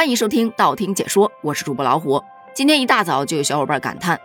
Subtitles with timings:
[0.00, 2.24] 欢迎收听道听解说，我是主播老虎。
[2.54, 4.18] 今天一大早就有小伙伴感叹：“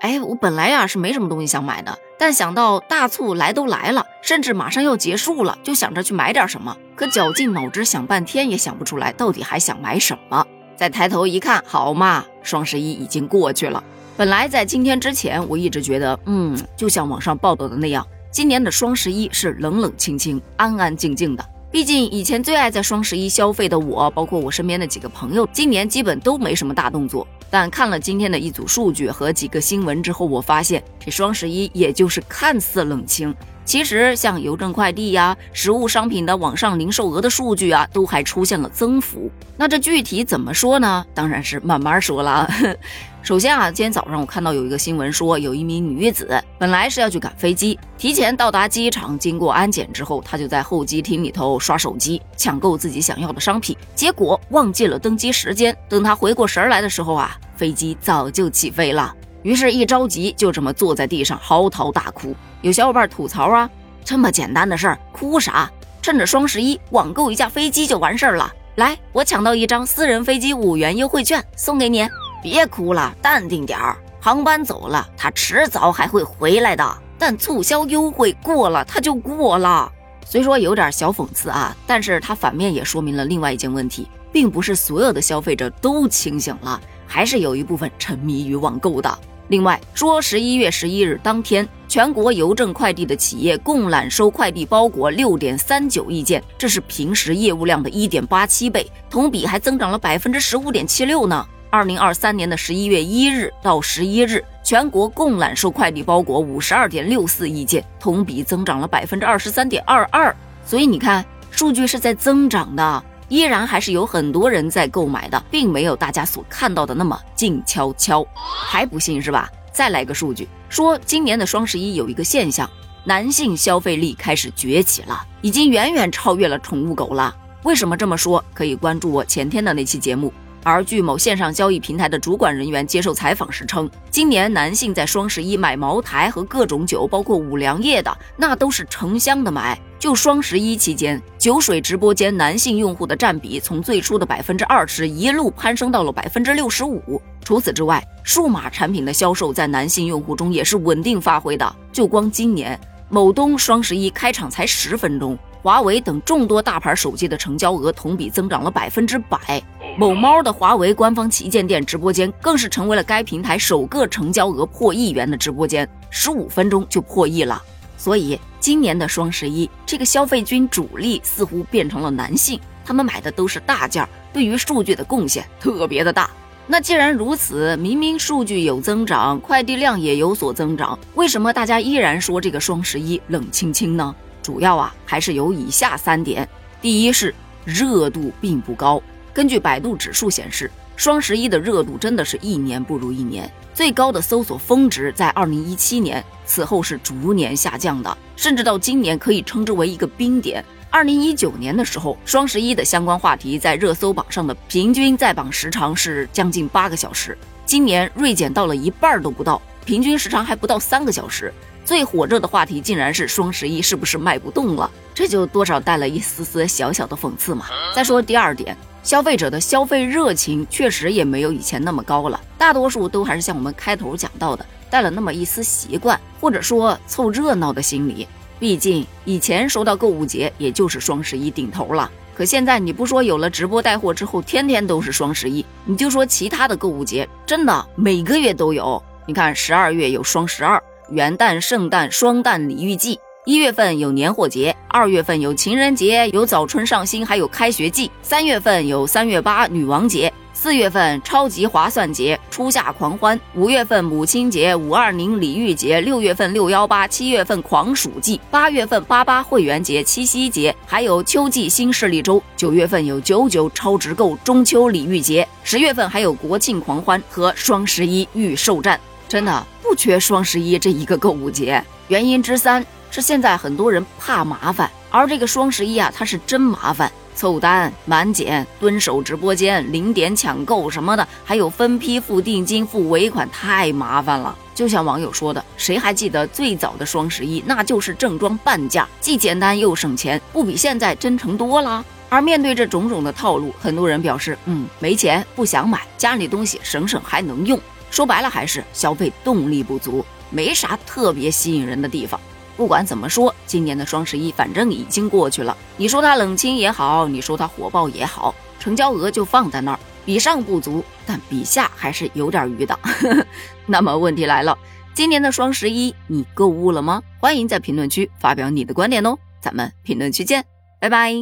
[0.00, 6.76] 哎，我本来呀是没什么东西想买的，但想到大促来都来了，甚至马上要结束了，就想着去买点什么。
[6.94, 10.46] 可绞尽脑汁想半天也想不出来，到底还想买什么。
[10.76, 13.82] 再抬头一看，好嘛，双十一已经过去了。
[14.18, 21.42] 本来在今天之前，我一直觉得，嗯，就像网上报道的那样，今年的双十一是冷冷清清、安安静静的。”
[21.74, 27.26] 毕竟以前最爱在双十一消费的我，包括我身边的几个朋友，今年基本都没什么大动作。
[27.50, 39.30] 但看了今天的一组数据和几个新闻之后，我发现这双十一也就是看似冷清，其实像邮政快递呀、实物商品的网上零售额的数据啊，都还出现了增幅。
[39.56, 41.04] 那这具体怎么说呢？
[41.14, 42.48] 当然是慢慢说了。
[43.22, 55.74] 首先啊，今天早上我看到有一个新闻说，有一名女子本来是要去赶飞机，提前到达机场，经过安检之后，她就在候机厅里头刷手机，抢购自己想要的商品，结果忘记了登机时间。
[55.88, 59.14] 等她回过神来的时候啊，飞机早就起飞了。
[59.44, 62.34] 于是，一着急就这么坐在地上嚎啕大哭。
[62.62, 63.68] 有小伙伴吐槽啊，
[64.02, 65.70] 这么简单的事儿，哭啥？
[66.00, 68.50] 趁着双十一网购一架飞机就完事儿了。
[68.76, 72.08] 来，我抢到一张私人飞机五元优惠券，送给你。
[72.42, 73.96] 别哭了，淡定点儿。
[74.18, 76.98] 航班走了，他迟早还会回来的。
[77.18, 79.92] 但促销优惠过了，他就过了。
[80.24, 89.18] 虽说有点小讽刺啊，但是它反面也说明了另外一件问题，并不是所有的消费者都清醒了，还是有一部分沉迷于网购的。
[89.48, 101.46] 另外说，十一月十一日当天，全国邮政快递的企业共揽收快递包裹六点三九亿件，这是平时业务量的一点八七倍，同比还增长了百分之十五点七六呢。
[101.68, 110.34] 二零二三年的十一月一日到十一日，全国共揽收快递包裹五十二点六四亿件，同比增长了百分之二十三点二二。
[110.64, 118.26] 所以你看，数据是在增长的，依然还是有很多人在购买的，并没有大家所看到的那么静悄悄。
[118.34, 119.50] 还不信是吧？
[119.72, 122.68] 再来个数据，说今年的双十一有一个现象，
[123.04, 127.34] 男性消费力开始崛起了，已经远远超越了宠物狗了。
[127.64, 128.44] 为什么这么说？
[128.52, 130.32] 可以关注我前天的那期节目。
[130.64, 139.78] 而据某线上交易平台的主管人员接受采访时称，今年男性在双十一买茅台和各种酒，包括五粮液的，那都是成箱的买。
[139.98, 147.20] 就双十一期间，酒水直播间男性用户的占比从最初的百分之二十一路攀升到了百分之六十五。
[147.44, 151.76] 除此之外，数码产品的销售在男性用户中也是稳定发挥的。
[151.92, 152.78] 就光今年，
[153.10, 155.38] 某东双十一开场才十分钟。
[155.62, 159.62] 华为等众多大牌手机的成交额同比增长了百分之百，
[159.96, 167.62] 某猫的华为官方旗舰店直播间更是成为了该平台首个成交额破亿元的直播间，十五分钟就破亿了。
[167.96, 176.28] 所以今年的双十一，这个消费军主力似乎变成了男性，他们买的都是大件，对于数据的贡献特别的大。
[176.66, 184.12] 那既然如此，明明数据有增长，快递量也有所增长，为什么大家依然说这个双十一冷清清呢？
[184.42, 186.48] 主要啊，还是有以下三点。
[186.82, 187.32] 第一是
[187.64, 189.00] 热度并不高。
[189.34, 193.50] 根据百度指数显示，双十一的热度真的是一年不如一年。
[193.74, 200.64] 最高的搜索峰值在二零一七年，此后是逐年下降的，甚至到今年可以称之为一个冰点。
[200.88, 207.36] 二零一九年的时候，双十一的相关话题在热搜榜上的平均在榜时长是将近八个小时，
[207.66, 211.52] 今年锐减到了一半都不到，平均时长还不到三个小时。
[211.84, 214.88] 最火热的话题竟然是双十一是不是卖不动了？
[215.12, 217.66] 这就多少带了一丝丝小小的讽刺嘛。
[217.92, 228.26] 再说第二点，消费者的消费热情确实也没有以前那么高了，大多数都还是像我们开头讲到的，带了那么一丝习惯或者说凑热闹的心理。
[228.58, 232.10] 毕竟以前说到购物节，也就是双十一顶头了。
[232.34, 239.00] 可现在你不说有了直播带货之后，天天都是双十一，你就说其他的购物节，真的每个月都有。
[239.26, 240.82] 你看十二月有双十二。
[241.10, 248.10] 元旦、圣诞双旦礼遇季，一月份有年货节，二月份有情人节，有早春上新，还有开学季。
[248.22, 253.38] 三月份有三月八女王节，四月份超级划算节，初夏狂欢。
[253.54, 256.00] 五月份母亲节，五二零礼遇节。
[256.00, 262.42] 六月份六幺八，七月份狂暑季，八月份八八会员节、七夕节，还有秋季新势力周。
[262.56, 268.98] 九月份有九九超值购中秋礼遇节，十月份还有国庆狂欢和双十一预售战。
[269.28, 269.66] 真的。
[269.86, 277.08] 不缺双十一这一个购物节，原因之三是现在很多人怕麻烦，而这个双十一啊，它是真麻烦。
[277.36, 284.56] 凑单、满减、蹲守直播间、零点抢购什么的，还有分批付定金、付尾款，太麻烦了。
[284.74, 287.62] 就像网友说的，谁还记得最早的双十一？
[287.64, 292.04] 那就是正装半价，既简单又省钱，不比现在真诚多了。
[292.28, 297.78] 而面对这种种的套路，很多人表示，嗯，没钱，不想买，家里东西省省还能用。
[298.10, 302.40] 说白了，还是消费动力不足，没啥特别吸引人的地方。
[302.76, 305.76] 不管怎么说，今年的双十一反正已经过去了。
[305.96, 312.98] 你说它冷清也好，你说它火爆也好，成交额就放在那儿，比上不足，但比下还是有点余的。
[313.86, 314.76] 那么问题来了，
[315.14, 317.22] 今年的双十一你购物了吗？
[317.38, 320.64] 欢迎在评论区发表你的观点哦，咱们评论区见，
[321.00, 321.32] 拜拜。